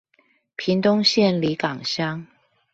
[0.55, 2.25] 屏東縣里港鄉